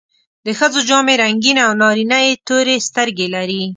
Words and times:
د 0.45 0.47
ښځو 0.59 0.79
جامې 0.89 1.13
رنګینې 1.23 1.61
او 1.67 1.73
نارینه 1.81 2.17
یې 2.25 2.33
تورې 2.47 2.75
سترګې 2.87 3.27
لري. 3.35 3.61